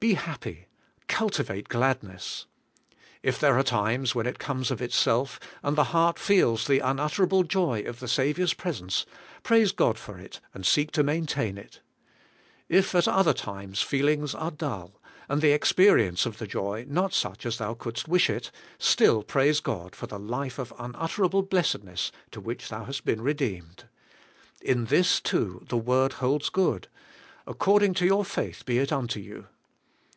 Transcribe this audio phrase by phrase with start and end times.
[0.00, 0.66] Be happy.
[1.08, 2.44] Cultivate gladness.
[3.22, 7.12] If there are times when it comes of itself, and the heart feels the unut
[7.12, 9.06] terable joy of the Saviour's presence,
[9.42, 11.80] praise God for it, and seek to maintain it.
[12.68, 17.14] If at other times feel ings are dull, and the experience of the joy not
[17.14, 22.12] such as thou couldest wish it, still praise God for the life of unutterable blessedness
[22.32, 23.84] to tvhich thou hast been re deemed.
[24.60, 26.88] In this, too, the word holds good:
[27.46, 29.46] 'Accord ing to your faith be it unto you.'